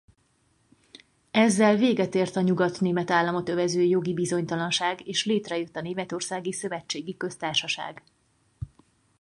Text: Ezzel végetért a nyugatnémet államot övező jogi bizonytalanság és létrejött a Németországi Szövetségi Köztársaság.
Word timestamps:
Ezzel 1.31 1.75
végetért 1.75 2.35
a 2.35 2.41
nyugatnémet 2.41 3.11
államot 3.11 3.49
övező 3.49 3.81
jogi 3.81 4.13
bizonytalanság 4.13 5.07
és 5.07 5.25
létrejött 5.25 5.75
a 5.75 5.81
Németországi 5.81 6.51
Szövetségi 6.53 7.17
Köztársaság. 7.17 8.03